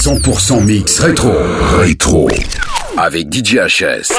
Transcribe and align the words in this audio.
100% 0.00 0.64
mix 0.64 1.00
rétro. 1.00 1.32
Rétro. 1.80 2.28
Avec 2.96 3.32
DJ 3.34 3.56
HS. 3.66 4.12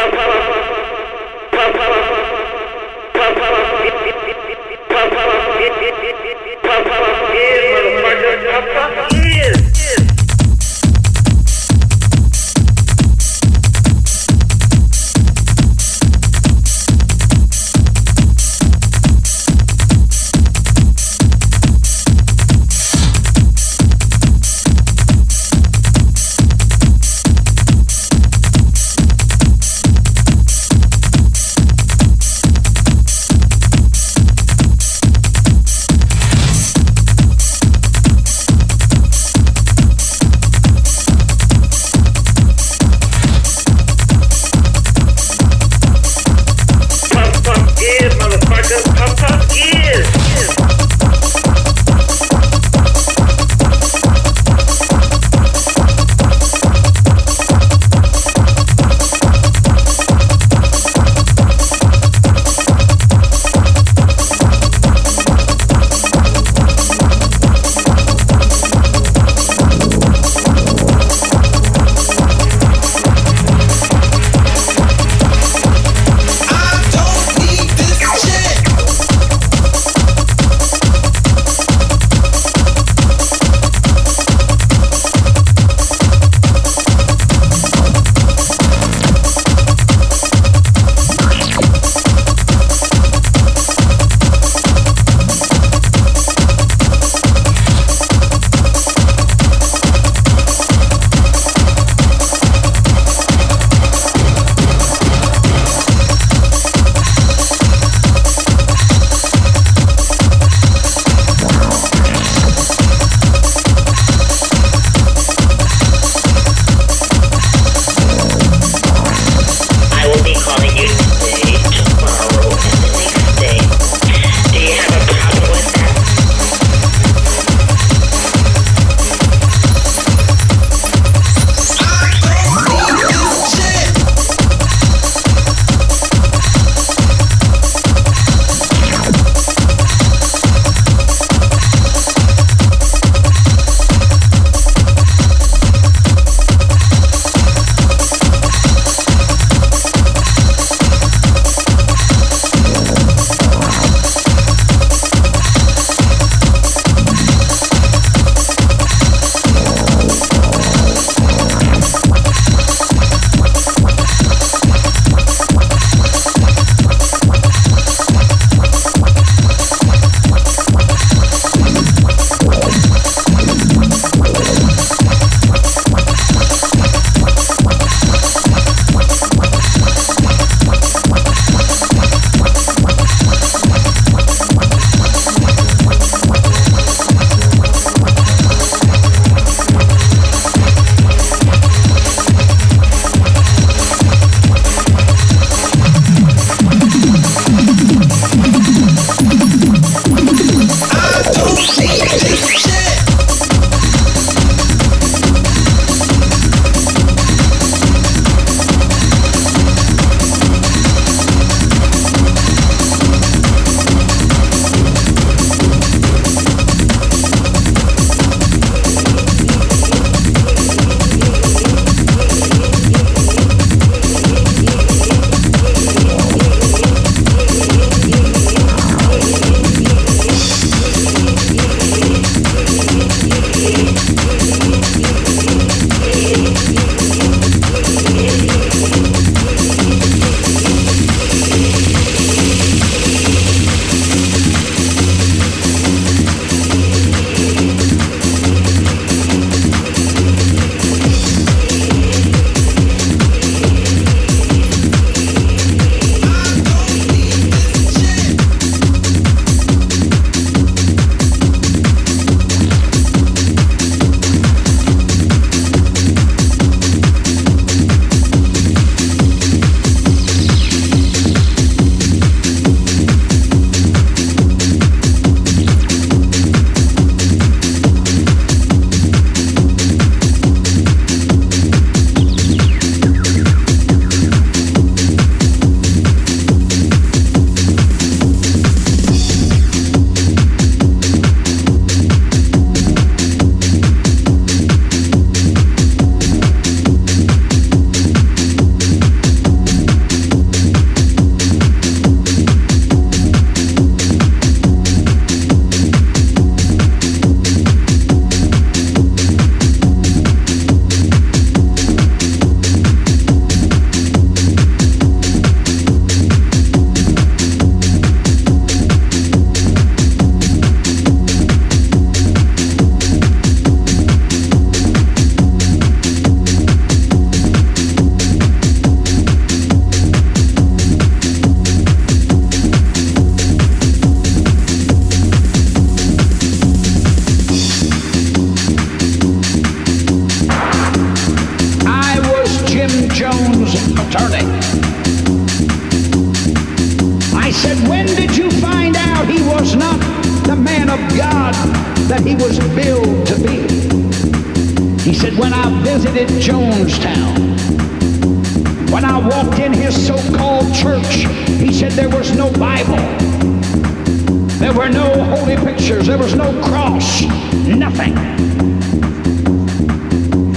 There 366.10 366.18
was 366.18 366.34
no 366.34 366.52
cross. 366.64 367.22
Nothing. 367.68 368.18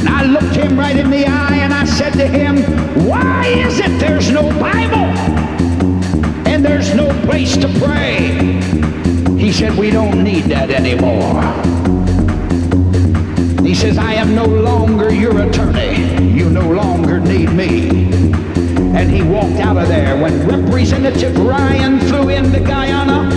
And 0.00 0.08
I 0.08 0.24
looked 0.24 0.56
him 0.56 0.78
right 0.78 0.96
in 0.96 1.10
the 1.10 1.26
eye 1.26 1.56
and 1.56 1.74
I 1.74 1.84
said 1.84 2.14
to 2.14 2.26
him, 2.26 2.62
why 3.06 3.48
is 3.48 3.78
it 3.78 4.00
there's 4.00 4.30
no 4.30 4.48
Bible? 4.58 5.12
And 6.48 6.64
there's 6.64 6.94
no 6.94 7.12
place 7.26 7.54
to 7.58 7.68
pray. 7.84 8.32
He 9.38 9.52
said, 9.52 9.76
we 9.76 9.90
don't 9.90 10.24
need 10.24 10.44
that 10.44 10.70
anymore. 10.70 11.42
He 13.62 13.74
says, 13.74 13.98
I 13.98 14.14
am 14.14 14.34
no 14.34 14.46
longer 14.46 15.12
your 15.12 15.38
attorney. 15.38 16.32
You 16.32 16.48
no 16.48 16.66
longer 16.70 17.20
need 17.20 17.52
me. 17.52 18.11
And 18.94 19.10
he 19.10 19.22
walked 19.22 19.60
out 19.60 19.76
of 19.76 19.88
there. 19.88 20.16
When 20.20 20.46
Representative 20.46 21.38
Ryan 21.38 21.98
flew 22.00 22.28
into 22.28 22.60
Guyana, 22.60 23.30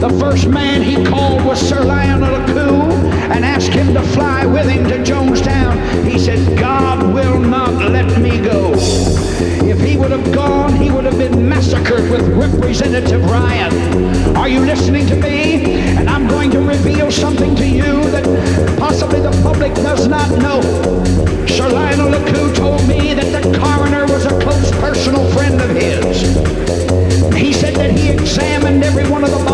the 0.00 0.10
first 0.20 0.48
man 0.48 0.82
he 0.82 1.02
called 1.04 1.44
was 1.44 1.60
Sir 1.60 1.82
Lionel 1.82 2.28
Luckhoo 2.28 2.85
and 3.30 3.44
asked 3.44 3.72
him 3.72 3.94
to 3.94 4.02
fly 4.02 4.46
with 4.46 4.68
him 4.68 4.84
to 4.84 4.98
Jonestown. 5.02 6.04
He 6.04 6.18
said, 6.18 6.58
God 6.58 7.14
will 7.14 7.38
not 7.38 7.72
let 7.90 8.20
me 8.20 8.40
go. 8.40 8.72
If 9.68 9.80
he 9.80 9.96
would 9.96 10.10
have 10.12 10.32
gone, 10.32 10.74
he 10.74 10.90
would 10.90 11.04
have 11.04 11.18
been 11.18 11.48
massacred 11.48 12.10
with 12.10 12.28
Representative 12.28 13.24
Ryan. 13.24 14.36
Are 14.36 14.48
you 14.48 14.60
listening 14.60 15.06
to 15.08 15.16
me? 15.16 15.74
And 15.96 16.08
I'm 16.08 16.28
going 16.28 16.50
to 16.52 16.60
reveal 16.60 17.10
something 17.10 17.54
to 17.56 17.66
you 17.66 18.08
that 18.10 18.24
possibly 18.78 19.20
the 19.20 19.32
public 19.42 19.74
does 19.74 20.06
not 20.06 20.30
know. 20.38 20.60
Sir 21.46 21.68
Lionel 21.68 22.10
Luckhoo 22.10 22.54
told 22.54 22.86
me 22.86 23.14
that 23.14 23.30
the 23.32 23.58
coroner 23.58 24.04
was 24.06 24.26
a 24.26 24.40
close 24.40 24.70
personal 24.72 25.28
friend 25.32 25.60
of 25.60 25.70
his. 25.70 26.20
He 27.34 27.52
said 27.52 27.74
that 27.76 27.90
he 27.90 28.10
examined 28.10 28.84
every 28.84 29.08
one 29.08 29.24
of 29.24 29.30
the. 29.30 29.45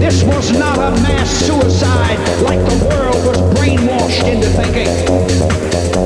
This 0.00 0.24
was 0.24 0.50
not 0.52 0.78
a 0.78 0.90
mass 1.02 1.30
suicide 1.30 2.18
like 2.42 2.58
the 2.58 2.86
world 2.86 3.26
was 3.26 3.36
brainwashed 3.54 4.26
into 4.32 4.48
thinking. 4.48 5.99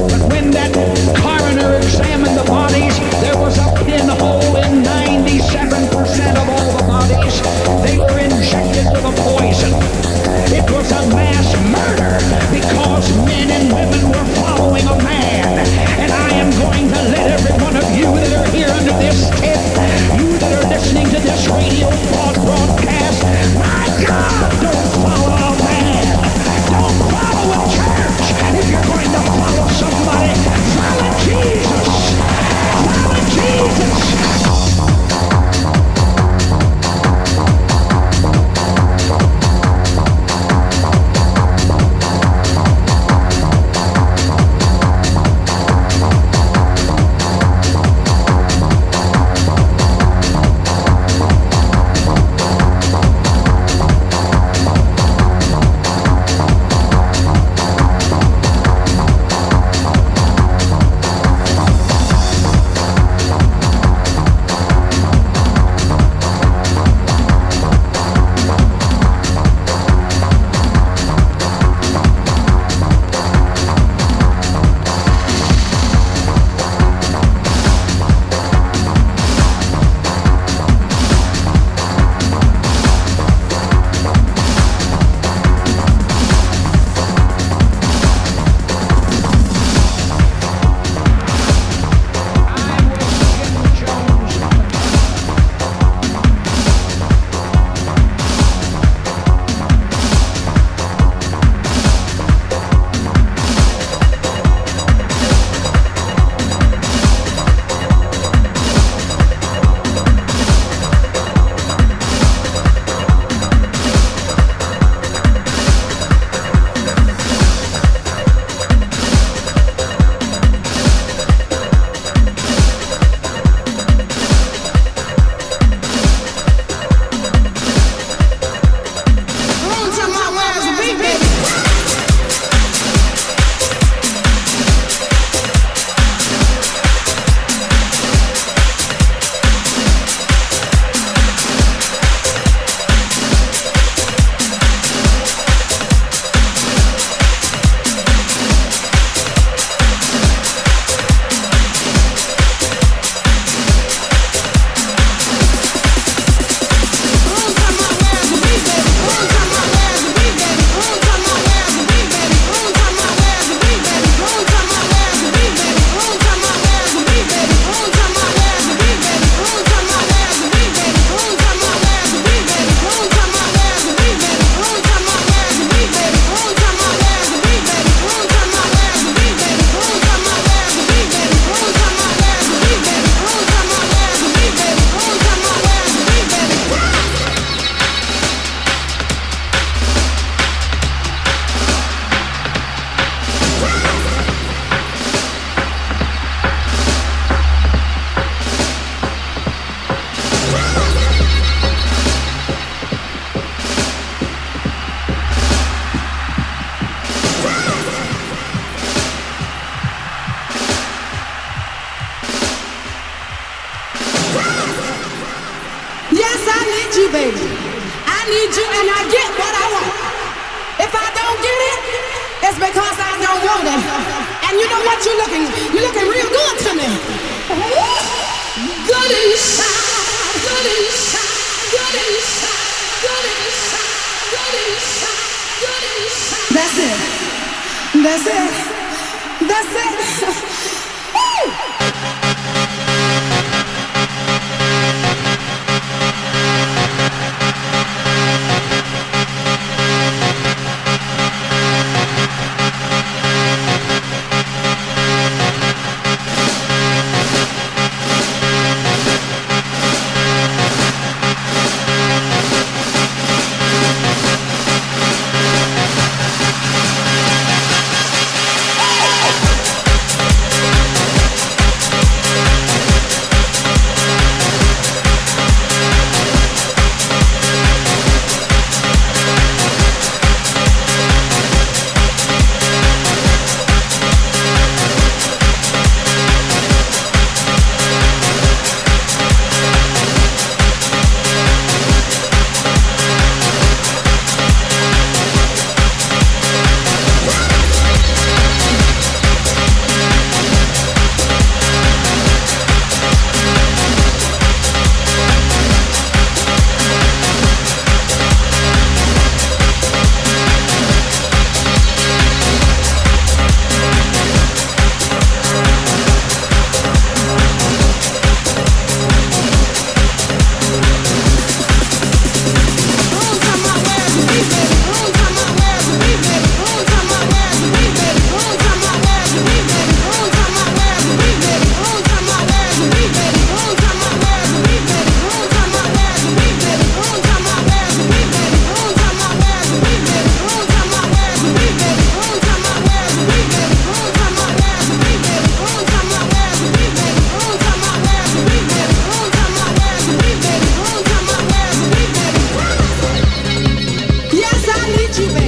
You, 355.18 355.43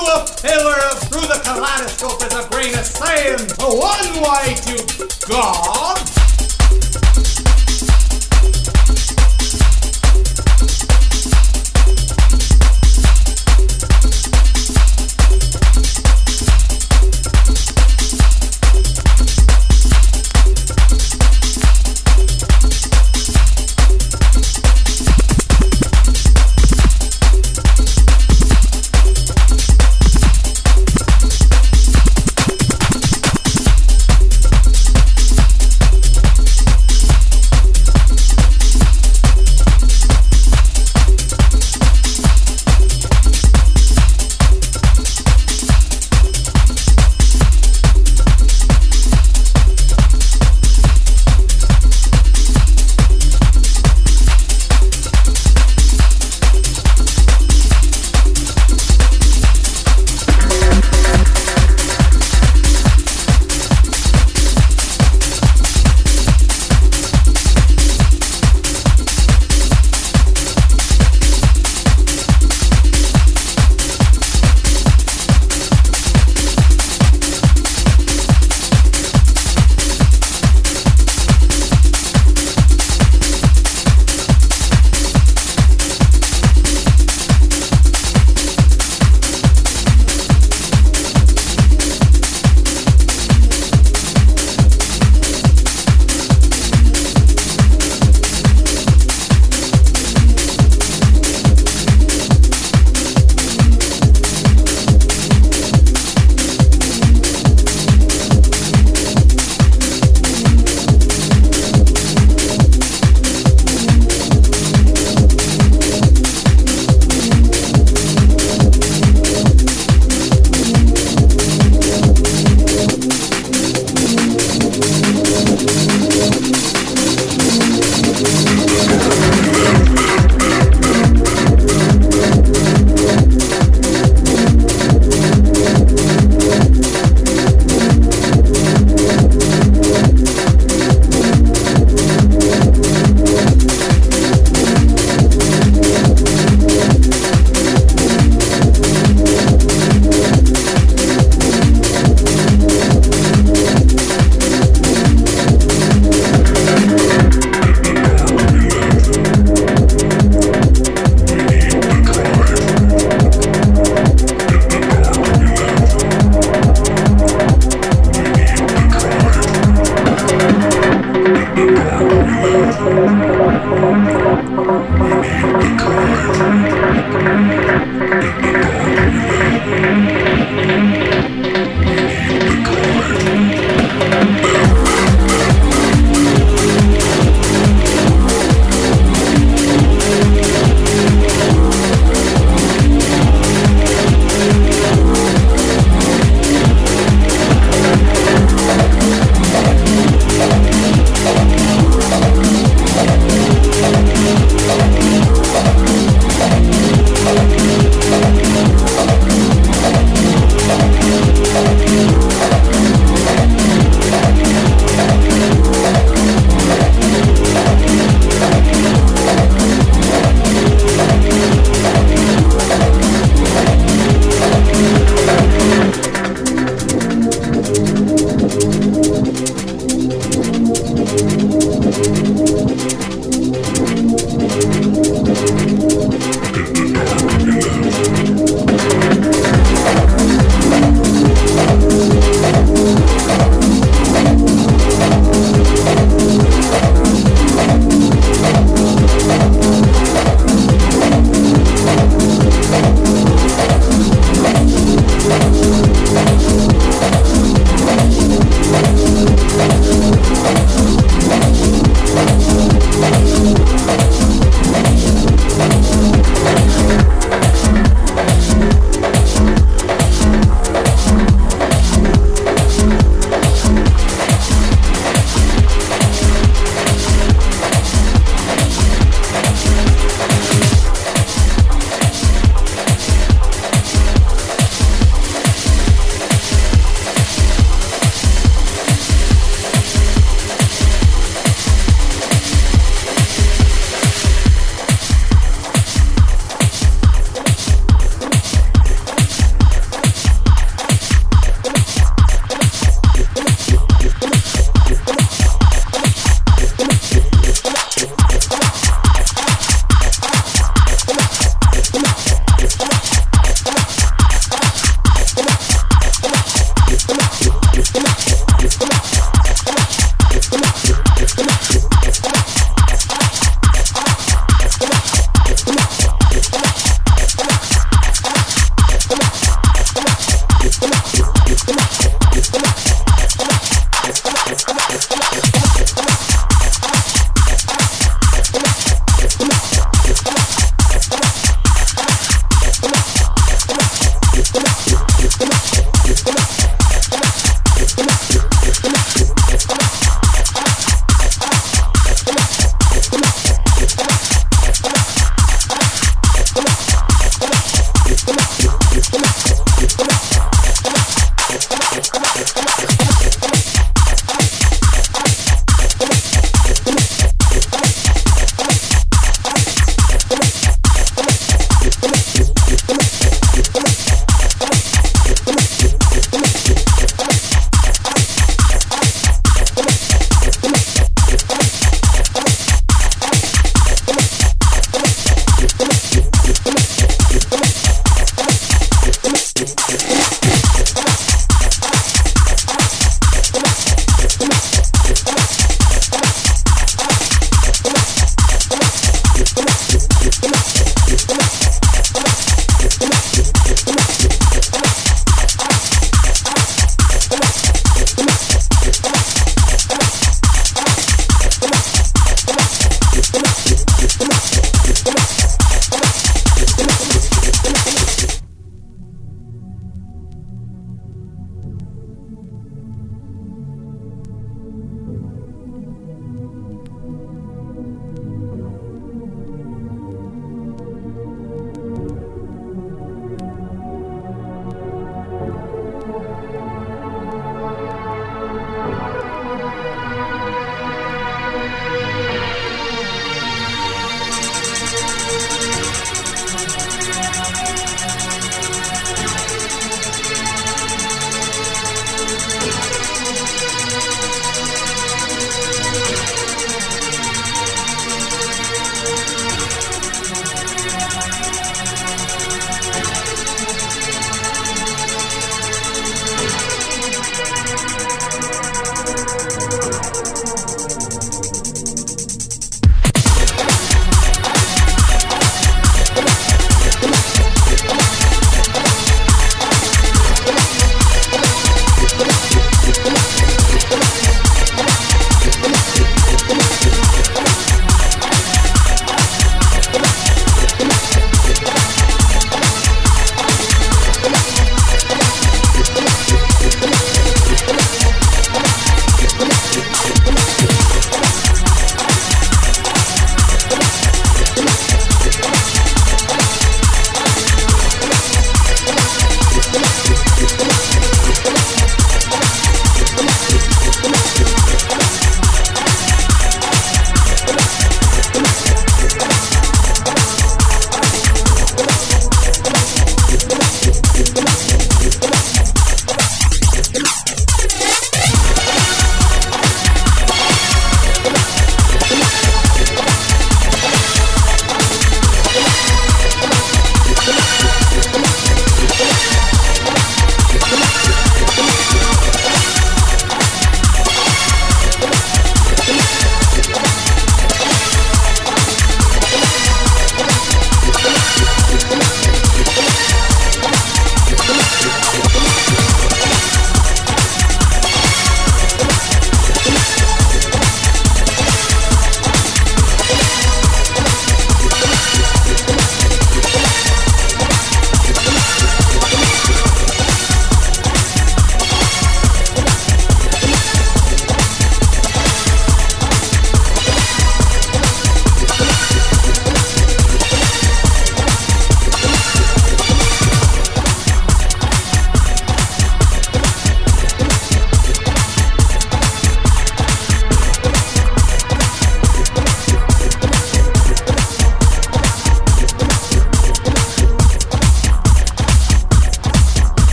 Brew 0.00 0.12
a 0.12 0.24
pillar 0.40 0.80
through 1.08 1.26
the 1.26 1.40
kaleidoscope 1.44 2.22
is 2.24 2.34
a 2.34 2.48
grain 2.48 2.74
of 2.78 2.86
sand. 2.86 3.52
One 3.58 4.22
way 4.22 4.54
to 4.54 5.28
God. 5.28 6.19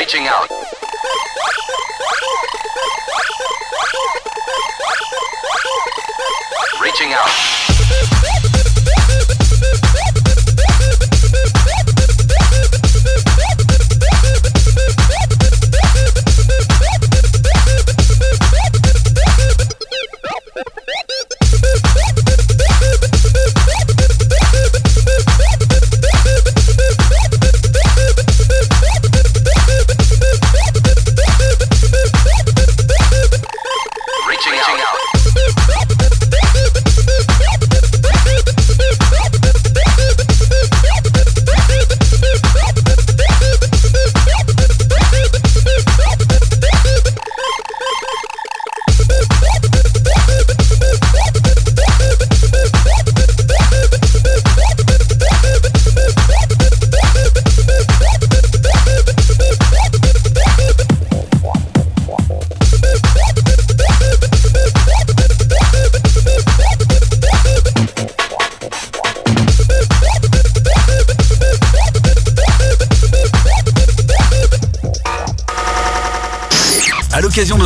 reaching 0.00 0.26
out. 0.28 0.48
Reaching 6.80 7.12
out. 7.12 8.39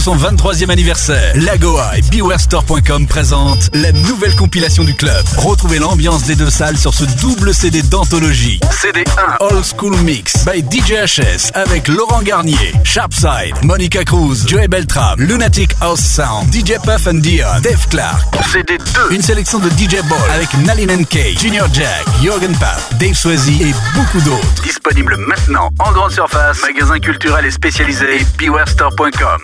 Son 0.05 0.17
23e 0.17 0.69
anniversaire, 0.69 1.33
Lagoa 1.35 1.97
et 1.97 2.03
BewareStore.com 2.03 3.07
présentent 3.07 3.71
la 3.73 3.91
nouvelle 3.93 4.35
compilation 4.37 4.85
du 4.85 4.93
club. 4.95 5.25
Retrouvez 5.39 5.79
l'ambiance 5.79 6.25
des 6.25 6.35
deux 6.35 6.51
salles 6.51 6.77
sur 6.77 6.93
ce 6.93 7.05
double 7.23 7.55
CD 7.55 7.81
d'anthologie. 7.81 8.61
CD 8.71 9.01
1, 9.01 9.04
Old 9.41 9.65
School 9.65 9.97
Mix 10.05 10.45
by 10.45 10.63
DJHS 10.63 11.53
avec 11.55 11.89
Laurent 11.89 12.23
Garnier, 12.23 12.73
Sharpside, 12.85 13.55
Monica 13.63 14.05
Cruz, 14.05 14.47
Joey 14.47 14.69
Beltram, 14.69 15.21
Lunatic 15.21 15.71
House 15.81 16.01
Sound, 16.01 16.53
DJ 16.53 16.75
Puff 16.85 17.07
and 17.07 17.21
Dion, 17.21 17.61
Dave 17.63 17.87
Clark. 17.89 18.21
CD 18.53 18.79
2, 18.79 19.15
une 19.15 19.23
sélection 19.23 19.59
de 19.59 19.69
DJ 19.71 20.03
Ball 20.09 20.31
avec 20.35 20.53
Nalin 20.65 21.05
K, 21.05 21.39
Junior 21.39 21.69
Jack, 21.73 22.05
Jorgen 22.23 22.57
Papp, 22.57 22.81
Dave 22.99 23.15
Swazy 23.15 23.63
et 23.63 23.75
beaucoup 23.95 24.21
d'autres. 24.21 24.63
Disponible 24.63 25.17
maintenant 25.17 25.71
en 25.79 25.93
grande 25.93 26.13
surface, 26.13 26.61
magasin 26.63 26.99
culturel 26.99 27.47
et 27.47 27.51
spécialisé 27.51 28.21
et 28.21 28.25
BewareStore.com. 28.39 29.41